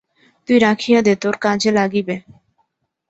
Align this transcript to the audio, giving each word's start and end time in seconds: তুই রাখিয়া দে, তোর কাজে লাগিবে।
তুই 0.47 0.57
রাখিয়া 0.59 0.99
দে, 1.01 1.13
তোর 1.23 1.35
কাজে 1.37 1.71
লাগিবে। 1.71 2.15